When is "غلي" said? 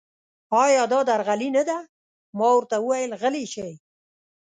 3.21-3.45